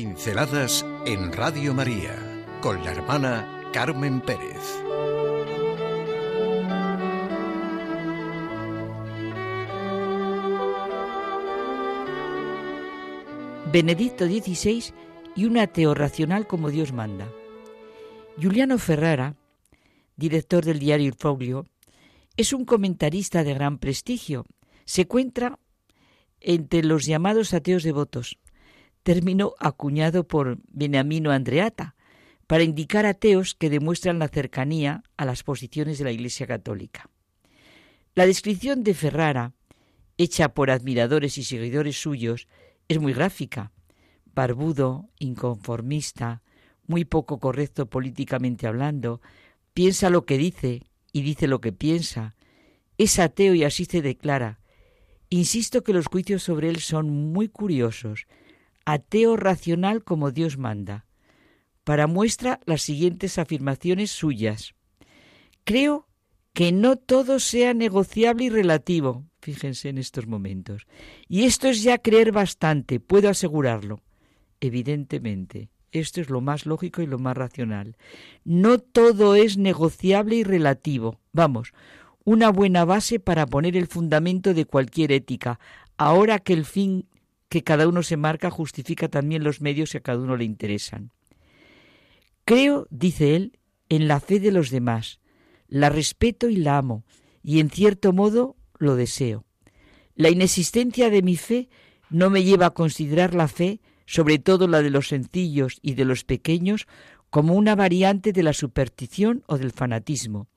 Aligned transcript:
Pinceladas 0.00 0.86
en 1.04 1.30
Radio 1.30 1.74
María 1.74 2.16
con 2.62 2.82
la 2.82 2.92
hermana 2.92 3.68
Carmen 3.70 4.22
Pérez. 4.22 4.56
Benedicto 13.70 14.24
XVI 14.24 14.84
y 15.36 15.44
un 15.44 15.58
ateo 15.58 15.92
racional 15.92 16.46
como 16.46 16.70
Dios 16.70 16.94
manda. 16.94 17.30
Giuliano 18.38 18.78
Ferrara, 18.78 19.36
director 20.16 20.64
del 20.64 20.78
diario 20.78 21.08
Il 21.08 21.14
Foglio, 21.14 21.66
es 22.38 22.54
un 22.54 22.64
comentarista 22.64 23.44
de 23.44 23.52
gran 23.52 23.76
prestigio. 23.76 24.46
Se 24.86 25.02
encuentra 25.02 25.58
entre 26.40 26.84
los 26.84 27.04
llamados 27.04 27.52
ateos 27.52 27.82
devotos, 27.82 28.38
término 29.02 29.54
acuñado 29.58 30.26
por 30.26 30.58
Beniamino 30.68 31.30
Andreata, 31.30 31.94
para 32.46 32.64
indicar 32.64 33.06
ateos 33.06 33.54
que 33.54 33.70
demuestran 33.70 34.18
la 34.18 34.28
cercanía 34.28 35.04
a 35.16 35.24
las 35.24 35.42
posiciones 35.44 35.98
de 35.98 36.04
la 36.04 36.12
Iglesia 36.12 36.46
Católica. 36.46 37.08
La 38.14 38.26
descripción 38.26 38.82
de 38.82 38.92
Ferrara, 38.92 39.52
hecha 40.18 40.52
por 40.52 40.70
admiradores 40.70 41.38
y 41.38 41.44
seguidores 41.44 42.00
suyos, 42.00 42.48
es 42.88 42.98
muy 42.98 43.12
gráfica. 43.12 43.70
Barbudo, 44.34 45.08
inconformista, 45.18 46.42
muy 46.88 47.04
poco 47.04 47.38
correcto 47.38 47.86
políticamente 47.86 48.66
hablando, 48.66 49.20
piensa 49.72 50.10
lo 50.10 50.26
que 50.26 50.38
dice 50.38 50.82
y 51.12 51.22
dice 51.22 51.46
lo 51.46 51.60
que 51.60 51.72
piensa. 51.72 52.34
Es 52.98 53.20
ateo 53.20 53.54
y 53.54 53.62
así 53.62 53.84
se 53.84 54.02
declara. 54.02 54.58
Insisto 55.28 55.84
que 55.84 55.92
los 55.92 56.06
juicios 56.06 56.42
sobre 56.42 56.68
él 56.68 56.80
son 56.80 57.32
muy 57.32 57.48
curiosos. 57.48 58.26
Ateo 58.92 59.36
racional 59.36 60.02
como 60.04 60.30
Dios 60.30 60.58
manda. 60.58 61.06
Para 61.84 62.06
muestra 62.06 62.60
las 62.66 62.82
siguientes 62.82 63.38
afirmaciones 63.38 64.10
suyas. 64.10 64.74
Creo 65.64 66.08
que 66.52 66.72
no 66.72 66.96
todo 66.96 67.40
sea 67.40 67.74
negociable 67.74 68.44
y 68.44 68.50
relativo. 68.50 69.24
Fíjense 69.40 69.88
en 69.88 69.98
estos 69.98 70.26
momentos. 70.26 70.86
Y 71.28 71.44
esto 71.44 71.68
es 71.68 71.82
ya 71.82 71.98
creer 71.98 72.32
bastante, 72.32 73.00
puedo 73.00 73.28
asegurarlo. 73.28 74.00
Evidentemente, 74.60 75.70
esto 75.92 76.20
es 76.20 76.28
lo 76.28 76.40
más 76.40 76.66
lógico 76.66 77.02
y 77.02 77.06
lo 77.06 77.18
más 77.18 77.36
racional. 77.36 77.96
No 78.44 78.78
todo 78.78 79.34
es 79.34 79.56
negociable 79.56 80.36
y 80.36 80.44
relativo. 80.44 81.20
Vamos, 81.32 81.72
una 82.24 82.50
buena 82.50 82.84
base 82.84 83.18
para 83.18 83.46
poner 83.46 83.76
el 83.76 83.86
fundamento 83.86 84.52
de 84.52 84.66
cualquier 84.66 85.12
ética, 85.12 85.58
ahora 85.96 86.38
que 86.38 86.52
el 86.52 86.64
fin 86.64 87.06
que 87.50 87.62
cada 87.62 87.86
uno 87.86 88.02
se 88.02 88.16
marca 88.16 88.50
justifica 88.50 89.08
también 89.08 89.44
los 89.44 89.60
medios 89.60 89.90
que 89.90 89.98
a 89.98 90.00
cada 90.00 90.20
uno 90.20 90.36
le 90.36 90.44
interesan. 90.44 91.10
Creo, 92.46 92.86
dice 92.90 93.36
él, 93.36 93.58
en 93.90 94.08
la 94.08 94.20
fe 94.20 94.40
de 94.40 94.52
los 94.52 94.70
demás, 94.70 95.20
la 95.68 95.90
respeto 95.90 96.48
y 96.48 96.56
la 96.56 96.78
amo, 96.78 97.04
y 97.42 97.60
en 97.60 97.68
cierto 97.68 98.12
modo 98.12 98.56
lo 98.78 98.96
deseo. 98.96 99.44
La 100.14 100.30
inexistencia 100.30 101.10
de 101.10 101.22
mi 101.22 101.36
fe 101.36 101.68
no 102.08 102.30
me 102.30 102.44
lleva 102.44 102.66
a 102.66 102.74
considerar 102.74 103.34
la 103.34 103.48
fe, 103.48 103.80
sobre 104.06 104.38
todo 104.38 104.68
la 104.68 104.80
de 104.80 104.90
los 104.90 105.08
sencillos 105.08 105.78
y 105.82 105.94
de 105.94 106.04
los 106.04 106.24
pequeños, 106.24 106.86
como 107.30 107.54
una 107.54 107.74
variante 107.74 108.32
de 108.32 108.42
la 108.42 108.52
superstición 108.52 109.42
o 109.46 109.58
del 109.58 109.72
fanatismo, 109.72 110.48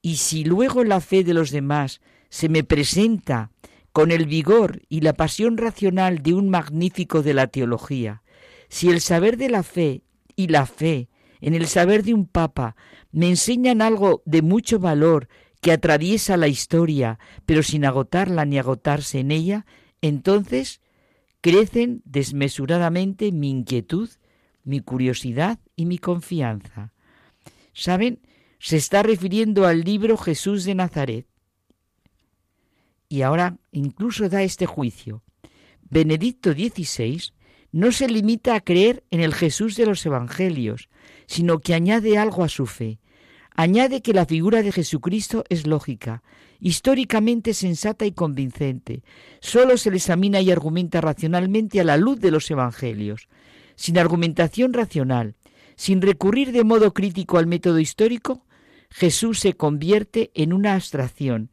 y 0.00 0.16
si 0.16 0.44
luego 0.44 0.84
la 0.84 1.00
fe 1.00 1.24
de 1.24 1.34
los 1.34 1.50
demás 1.50 2.00
se 2.30 2.48
me 2.48 2.62
presenta 2.62 3.50
con 3.98 4.12
el 4.12 4.26
vigor 4.26 4.82
y 4.88 5.00
la 5.00 5.12
pasión 5.12 5.56
racional 5.56 6.22
de 6.22 6.32
un 6.32 6.50
magnífico 6.50 7.20
de 7.24 7.34
la 7.34 7.48
teología, 7.48 8.22
si 8.68 8.90
el 8.90 9.00
saber 9.00 9.36
de 9.36 9.48
la 9.48 9.64
fe 9.64 10.04
y 10.36 10.46
la 10.46 10.66
fe 10.66 11.08
en 11.40 11.52
el 11.52 11.66
saber 11.66 12.04
de 12.04 12.14
un 12.14 12.24
papa 12.24 12.76
me 13.10 13.28
enseñan 13.28 13.82
algo 13.82 14.22
de 14.24 14.40
mucho 14.40 14.78
valor 14.78 15.26
que 15.60 15.72
atraviesa 15.72 16.36
la 16.36 16.46
historia, 16.46 17.18
pero 17.44 17.64
sin 17.64 17.84
agotarla 17.84 18.44
ni 18.44 18.56
agotarse 18.56 19.18
en 19.18 19.32
ella, 19.32 19.66
entonces 20.00 20.80
crecen 21.40 22.00
desmesuradamente 22.04 23.32
mi 23.32 23.50
inquietud, 23.50 24.10
mi 24.62 24.78
curiosidad 24.78 25.58
y 25.74 25.86
mi 25.86 25.98
confianza. 25.98 26.92
¿Saben? 27.72 28.20
se 28.60 28.76
está 28.76 29.02
refiriendo 29.02 29.66
al 29.66 29.80
libro 29.80 30.16
Jesús 30.16 30.62
de 30.62 30.76
Nazaret. 30.76 31.26
Y 33.08 33.22
ahora 33.22 33.56
incluso 33.72 34.28
da 34.28 34.42
este 34.42 34.66
juicio. 34.66 35.22
Benedicto 35.90 36.52
XVI 36.52 37.32
no 37.72 37.92
se 37.92 38.08
limita 38.08 38.54
a 38.54 38.60
creer 38.60 39.04
en 39.10 39.20
el 39.20 39.34
Jesús 39.34 39.76
de 39.76 39.86
los 39.86 40.04
Evangelios, 40.04 40.88
sino 41.26 41.58
que 41.58 41.74
añade 41.74 42.18
algo 42.18 42.44
a 42.44 42.48
su 42.48 42.66
fe. 42.66 42.98
Añade 43.54 44.02
que 44.02 44.12
la 44.12 44.24
figura 44.24 44.62
de 44.62 44.72
Jesucristo 44.72 45.44
es 45.48 45.66
lógica, 45.66 46.22
históricamente 46.60 47.54
sensata 47.54 48.06
y 48.06 48.12
convincente. 48.12 49.02
Solo 49.40 49.76
se 49.76 49.90
le 49.90 49.96
examina 49.96 50.40
y 50.40 50.50
argumenta 50.50 51.00
racionalmente 51.00 51.80
a 51.80 51.84
la 51.84 51.96
luz 51.96 52.20
de 52.20 52.30
los 52.30 52.50
Evangelios. 52.50 53.28
Sin 53.74 53.98
argumentación 53.98 54.72
racional, 54.72 55.34
sin 55.76 56.02
recurrir 56.02 56.52
de 56.52 56.64
modo 56.64 56.94
crítico 56.94 57.38
al 57.38 57.46
método 57.46 57.78
histórico, 57.78 58.44
Jesús 58.90 59.40
se 59.40 59.54
convierte 59.54 60.30
en 60.34 60.52
una 60.52 60.74
abstracción, 60.74 61.50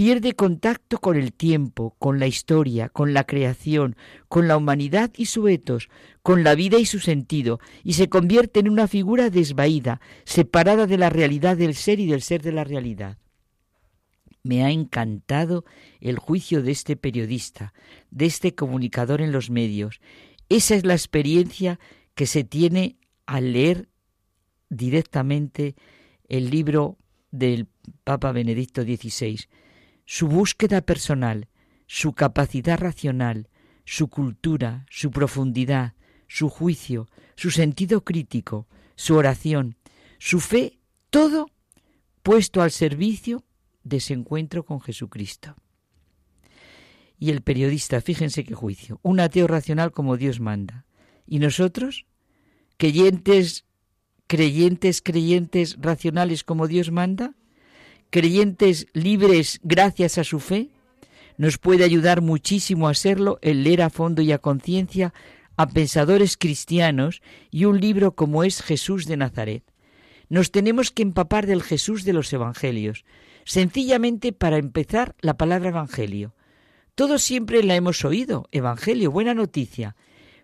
pierde 0.00 0.32
contacto 0.32 0.96
con 0.96 1.18
el 1.18 1.34
tiempo, 1.34 1.94
con 1.98 2.18
la 2.18 2.26
historia, 2.26 2.88
con 2.88 3.12
la 3.12 3.24
creación, 3.24 3.96
con 4.30 4.48
la 4.48 4.56
humanidad 4.56 5.10
y 5.14 5.26
su 5.26 5.46
etos, 5.46 5.90
con 6.22 6.42
la 6.42 6.54
vida 6.54 6.78
y 6.78 6.86
su 6.86 7.00
sentido, 7.00 7.60
y 7.84 7.92
se 7.92 8.08
convierte 8.08 8.60
en 8.60 8.70
una 8.70 8.88
figura 8.88 9.28
desvaída, 9.28 10.00
separada 10.24 10.86
de 10.86 10.96
la 10.96 11.10
realidad 11.10 11.58
del 11.58 11.74
ser 11.74 12.00
y 12.00 12.06
del 12.06 12.22
ser 12.22 12.40
de 12.40 12.52
la 12.52 12.64
realidad. 12.64 13.18
Me 14.42 14.64
ha 14.64 14.70
encantado 14.70 15.66
el 16.00 16.18
juicio 16.18 16.62
de 16.62 16.72
este 16.72 16.96
periodista, 16.96 17.74
de 18.10 18.24
este 18.24 18.54
comunicador 18.54 19.20
en 19.20 19.32
los 19.32 19.50
medios. 19.50 20.00
Esa 20.48 20.76
es 20.76 20.86
la 20.86 20.94
experiencia 20.94 21.78
que 22.14 22.24
se 22.24 22.42
tiene 22.42 22.96
al 23.26 23.52
leer 23.52 23.90
directamente 24.70 25.74
el 26.26 26.48
libro 26.48 26.96
del 27.30 27.66
Papa 28.04 28.32
Benedicto 28.32 28.82
XVI, 28.82 29.40
su 30.10 30.26
búsqueda 30.26 30.80
personal, 30.80 31.46
su 31.86 32.14
capacidad 32.14 32.76
racional, 32.80 33.48
su 33.84 34.08
cultura, 34.08 34.84
su 34.90 35.12
profundidad, 35.12 35.94
su 36.26 36.48
juicio, 36.48 37.06
su 37.36 37.52
sentido 37.52 38.02
crítico, 38.02 38.66
su 38.96 39.14
oración, 39.14 39.76
su 40.18 40.40
fe, 40.40 40.80
todo 41.10 41.46
puesto 42.24 42.60
al 42.60 42.72
servicio 42.72 43.44
de 43.84 43.98
ese 43.98 44.14
encuentro 44.14 44.64
con 44.64 44.80
Jesucristo. 44.80 45.54
Y 47.16 47.30
el 47.30 47.42
periodista, 47.42 48.00
fíjense 48.00 48.42
qué 48.42 48.56
juicio, 48.56 48.98
un 49.02 49.20
ateo 49.20 49.46
racional 49.46 49.92
como 49.92 50.16
Dios 50.16 50.40
manda. 50.40 50.86
Y 51.24 51.38
nosotros, 51.38 52.04
creyentes 52.78 53.64
creyentes, 54.26 55.02
creyentes 55.02 55.76
racionales 55.80 56.42
como 56.42 56.66
Dios 56.66 56.90
manda, 56.90 57.36
creyentes 58.10 58.86
libres 58.92 59.60
gracias 59.62 60.18
a 60.18 60.24
su 60.24 60.40
fe, 60.40 60.68
nos 61.38 61.58
puede 61.58 61.84
ayudar 61.84 62.20
muchísimo 62.20 62.88
a 62.88 62.94
serlo 62.94 63.38
el 63.40 63.64
leer 63.64 63.82
a 63.82 63.90
fondo 63.90 64.20
y 64.20 64.32
a 64.32 64.38
conciencia 64.38 65.14
a 65.56 65.68
pensadores 65.68 66.36
cristianos 66.36 67.22
y 67.50 67.64
un 67.64 67.80
libro 67.80 68.14
como 68.14 68.44
es 68.44 68.62
Jesús 68.62 69.06
de 69.06 69.16
Nazaret. 69.16 69.62
Nos 70.28 70.50
tenemos 70.52 70.90
que 70.90 71.02
empapar 71.02 71.46
del 71.46 71.62
Jesús 71.62 72.04
de 72.04 72.12
los 72.12 72.32
Evangelios, 72.32 73.04
sencillamente 73.44 74.32
para 74.32 74.58
empezar 74.58 75.14
la 75.20 75.36
palabra 75.36 75.70
Evangelio. 75.70 76.34
Todos 76.94 77.22
siempre 77.22 77.62
la 77.62 77.74
hemos 77.74 78.04
oído, 78.04 78.48
Evangelio, 78.52 79.10
buena 79.10 79.34
noticia, 79.34 79.96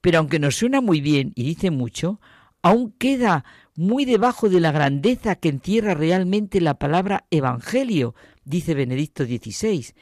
pero 0.00 0.18
aunque 0.18 0.38
nos 0.38 0.56
suena 0.56 0.80
muy 0.80 1.00
bien 1.00 1.32
y 1.34 1.44
dice 1.44 1.70
mucho, 1.70 2.20
aún 2.62 2.92
queda 2.92 3.44
muy 3.74 4.04
debajo 4.04 4.48
de 4.48 4.60
la 4.60 4.72
grandeza 4.72 5.34
que 5.36 5.48
encierra 5.48 5.94
realmente 5.94 6.60
la 6.60 6.74
palabra 6.74 7.26
Evangelio, 7.30 8.14
dice 8.44 8.74
Benedicto 8.74 9.24
XVI. 9.24 9.94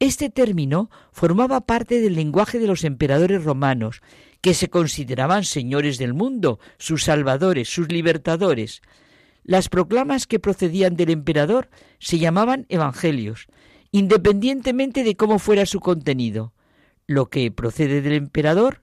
Este 0.00 0.30
término 0.30 0.90
formaba 1.12 1.60
parte 1.62 2.00
del 2.00 2.14
lenguaje 2.14 2.58
de 2.58 2.66
los 2.66 2.84
emperadores 2.84 3.44
romanos, 3.44 4.02
que 4.40 4.54
se 4.54 4.68
consideraban 4.68 5.44
señores 5.44 5.98
del 5.98 6.14
mundo, 6.14 6.58
sus 6.78 7.04
salvadores, 7.04 7.68
sus 7.68 7.88
libertadores. 7.92 8.80
Las 9.44 9.68
proclamas 9.68 10.26
que 10.26 10.38
procedían 10.38 10.96
del 10.96 11.10
emperador 11.10 11.68
se 11.98 12.18
llamaban 12.18 12.64
evangelios, 12.70 13.46
independientemente 13.92 15.04
de 15.04 15.16
cómo 15.16 15.38
fuera 15.38 15.66
su 15.66 15.80
contenido. 15.80 16.54
Lo 17.06 17.28
que 17.28 17.50
procede 17.50 18.00
del 18.00 18.14
emperador, 18.14 18.82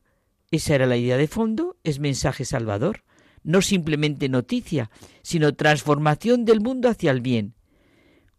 esa 0.52 0.76
era 0.76 0.86
la 0.86 0.98
idea 0.98 1.18
de 1.18 1.28
fondo, 1.28 1.78
es 1.84 2.00
mensaje 2.00 2.46
salvador 2.46 3.04
no 3.48 3.62
simplemente 3.62 4.28
noticia, 4.28 4.92
sino 5.24 5.56
transformación 5.56 6.44
del 6.44 6.60
mundo 6.60 6.90
hacia 6.90 7.12
el 7.12 7.22
bien. 7.22 7.54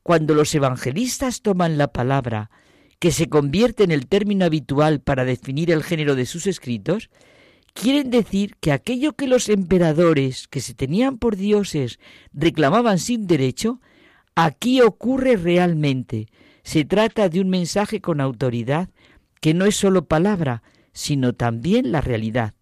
Cuando 0.03 0.35
los 0.35 0.55
evangelistas 0.55 1.41
toman 1.41 1.79
la 1.79 1.89
palabra, 1.89 2.51
que 2.99 3.11
se 3.11 3.31
convierte 3.31 3.85
en 3.85 3.91
el 3.91 4.07
término 4.07 4.45
habitual 4.45 5.01
para 5.01 5.25
definir 5.25 5.71
el 5.71 5.83
género 5.83 6.15
de 6.15 6.27
sus 6.27 6.47
escritos, 6.47 7.09
quieren 7.73 8.11
decir 8.11 8.57
que 8.61 8.71
aquello 8.71 9.15
que 9.15 9.27
los 9.27 9.49
emperadores 9.49 10.47
que 10.47 10.61
se 10.61 10.75
tenían 10.75 11.17
por 11.17 11.37
dioses 11.37 11.99
reclamaban 12.35 12.99
sin 12.99 13.27
derecho, 13.27 13.81
aquí 14.35 14.83
ocurre 14.83 15.37
realmente. 15.37 16.27
Se 16.63 16.85
trata 16.85 17.31
de 17.31 17.41
un 17.41 17.49
mensaje 17.49 18.03
con 18.03 18.21
autoridad 18.21 18.91
que 19.41 19.55
no 19.55 19.65
es 19.65 19.77
solo 19.77 20.05
palabra, 20.05 20.63
sino 20.93 21.33
también 21.33 21.93
la 21.93 22.03
realidad. 22.03 22.53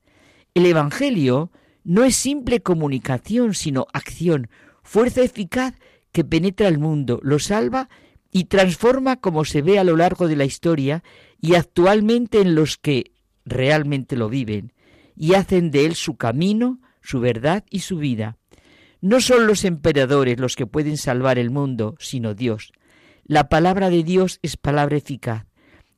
El 0.55 0.67
Evangelio 0.67 1.51
no 1.87 2.03
es 2.03 2.17
simple 2.17 2.61
comunicación, 2.61 3.55
sino 3.55 3.87
acción, 3.93 4.51
fuerza 4.83 5.23
eficaz 5.23 5.75
que 6.11 6.25
penetra 6.25 6.67
el 6.67 6.79
mundo, 6.79 7.21
lo 7.23 7.39
salva 7.39 7.89
y 8.33 8.47
transforma 8.47 9.21
como 9.21 9.45
se 9.45 9.63
ve 9.63 9.79
a 9.79 9.85
lo 9.85 9.97
largo 9.97 10.27
de 10.27 10.35
la 10.35 10.45
historia 10.45 11.05
y 11.41 11.55
actualmente 11.55 12.41
en 12.41 12.57
los 12.57 12.77
que 12.77 13.13
realmente 13.45 14.17
lo 14.17 14.29
viven 14.29 14.73
y 15.15 15.35
hacen 15.35 15.71
de 15.71 15.87
él 15.87 15.95
su 15.95 16.17
camino, 16.17 16.81
su 17.03 17.21
verdad 17.21 17.65
y 17.71 17.79
su 17.81 17.99
vida. 17.99 18.37
No 19.01 19.21
son 19.21 19.47
los 19.47 19.65
emperadores 19.65 20.41
los 20.41 20.57
que 20.57 20.67
pueden 20.67 20.97
salvar 20.97 21.39
el 21.39 21.51
mundo, 21.51 21.95
sino 22.01 22.35
Dios. 22.35 22.73
La 23.25 23.49
palabra 23.49 23.91
de 23.91 24.03
Dios 24.03 24.41
es 24.43 24.57
palabra 24.57 24.97
eficaz 24.97 25.47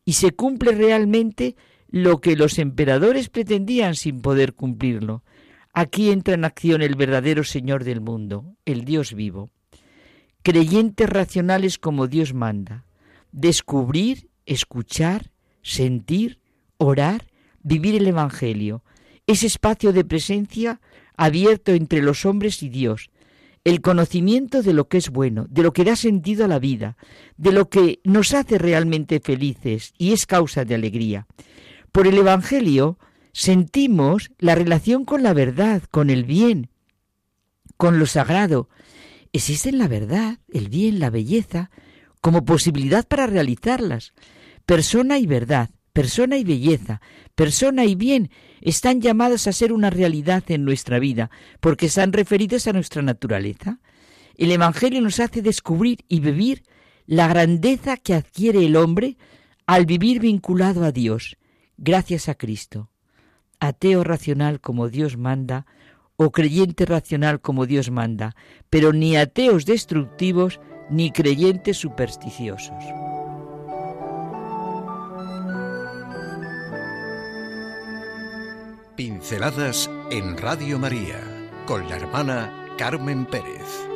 y 0.04 0.12
se 0.12 0.32
cumple 0.32 0.72
realmente 0.72 1.56
lo 1.88 2.20
que 2.20 2.36
los 2.36 2.58
emperadores 2.58 3.30
pretendían 3.30 3.94
sin 3.94 4.20
poder 4.20 4.52
cumplirlo. 4.52 5.22
Aquí 5.72 6.10
entra 6.10 6.34
en 6.34 6.44
acción 6.44 6.82
el 6.82 6.94
verdadero 6.94 7.44
Señor 7.44 7.84
del 7.84 8.00
mundo, 8.00 8.56
el 8.64 8.84
Dios 8.84 9.14
vivo. 9.14 9.50
Creyentes 10.42 11.08
racionales 11.08 11.78
como 11.78 12.06
Dios 12.06 12.34
manda. 12.34 12.84
Descubrir, 13.32 14.28
escuchar, 14.46 15.30
sentir, 15.62 16.40
orar, 16.78 17.26
vivir 17.62 17.96
el 17.96 18.06
Evangelio, 18.06 18.82
ese 19.26 19.46
espacio 19.46 19.92
de 19.92 20.04
presencia 20.04 20.80
abierto 21.16 21.72
entre 21.72 22.00
los 22.00 22.24
hombres 22.24 22.62
y 22.62 22.70
Dios, 22.70 23.10
el 23.64 23.82
conocimiento 23.82 24.62
de 24.62 24.72
lo 24.72 24.88
que 24.88 24.98
es 24.98 25.10
bueno, 25.10 25.46
de 25.50 25.62
lo 25.62 25.72
que 25.72 25.84
da 25.84 25.96
sentido 25.96 26.44
a 26.44 26.48
la 26.48 26.58
vida, 26.58 26.96
de 27.36 27.52
lo 27.52 27.68
que 27.68 28.00
nos 28.04 28.32
hace 28.32 28.56
realmente 28.56 29.20
felices 29.20 29.92
y 29.98 30.12
es 30.12 30.26
causa 30.26 30.64
de 30.64 30.74
alegría. 30.74 31.26
Por 31.92 32.06
el 32.06 32.16
Evangelio 32.16 32.98
sentimos 33.38 34.32
la 34.40 34.56
relación 34.56 35.04
con 35.04 35.22
la 35.22 35.32
verdad, 35.32 35.84
con 35.92 36.10
el 36.10 36.24
bien, 36.24 36.70
con 37.76 38.00
lo 38.00 38.06
sagrado. 38.06 38.68
Existen 39.32 39.78
la 39.78 39.86
verdad, 39.86 40.40
el 40.52 40.68
bien, 40.68 40.98
la 40.98 41.08
belleza, 41.08 41.70
como 42.20 42.44
posibilidad 42.44 43.06
para 43.06 43.28
realizarlas. 43.28 44.12
Persona 44.66 45.18
y 45.18 45.28
verdad, 45.28 45.70
persona 45.92 46.36
y 46.36 46.42
belleza, 46.42 47.00
persona 47.36 47.84
y 47.84 47.94
bien 47.94 48.32
están 48.60 49.00
llamadas 49.00 49.46
a 49.46 49.52
ser 49.52 49.72
una 49.72 49.90
realidad 49.90 50.42
en 50.48 50.64
nuestra 50.64 50.98
vida, 50.98 51.30
porque 51.60 51.86
están 51.86 52.12
referidas 52.12 52.66
a 52.66 52.72
nuestra 52.72 53.02
naturaleza. 53.02 53.78
El 54.34 54.50
Evangelio 54.50 55.00
nos 55.00 55.20
hace 55.20 55.42
descubrir 55.42 56.04
y 56.08 56.18
vivir 56.18 56.64
la 57.06 57.28
grandeza 57.28 57.98
que 57.98 58.14
adquiere 58.14 58.66
el 58.66 58.74
hombre 58.74 59.16
al 59.64 59.86
vivir 59.86 60.18
vinculado 60.18 60.82
a 60.82 60.90
Dios, 60.90 61.36
gracias 61.76 62.28
a 62.28 62.34
Cristo. 62.34 62.90
Ateo 63.60 64.04
racional 64.04 64.60
como 64.60 64.88
Dios 64.88 65.16
manda, 65.16 65.66
o 66.16 66.32
creyente 66.32 66.84
racional 66.84 67.40
como 67.40 67.66
Dios 67.66 67.90
manda, 67.90 68.34
pero 68.70 68.92
ni 68.92 69.16
ateos 69.16 69.64
destructivos 69.66 70.60
ni 70.90 71.12
creyentes 71.12 71.76
supersticiosos. 71.76 72.84
Pinceladas 78.96 79.88
en 80.10 80.36
Radio 80.36 80.78
María 80.80 81.20
con 81.66 81.88
la 81.88 81.96
hermana 81.96 82.52
Carmen 82.76 83.26
Pérez. 83.26 83.88